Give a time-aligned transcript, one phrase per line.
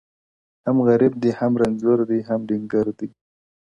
[0.65, 3.09] هم غریب دی هم رنځور دی هم ډنګر دی!!